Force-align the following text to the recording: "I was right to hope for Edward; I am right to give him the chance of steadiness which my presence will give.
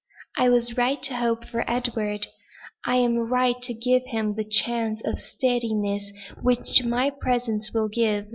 "I 0.35 0.49
was 0.49 0.77
right 0.77 0.99
to 1.03 1.15
hope 1.15 1.45
for 1.45 1.63
Edward; 1.69 2.25
I 2.83 2.95
am 2.95 3.19
right 3.29 3.61
to 3.61 3.71
give 3.75 4.01
him 4.07 4.33
the 4.33 4.43
chance 4.43 4.99
of 5.05 5.19
steadiness 5.19 6.11
which 6.41 6.81
my 6.83 7.11
presence 7.11 7.71
will 7.71 7.87
give. 7.87 8.25